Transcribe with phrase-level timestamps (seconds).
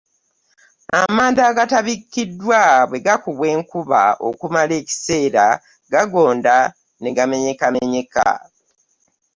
[1.01, 5.45] Amanda agatabikkiddwa bwe gakubwa enkuba okumala ekiseera,
[5.91, 6.55] gagonda
[7.01, 8.27] ne gamenyekamenyeka.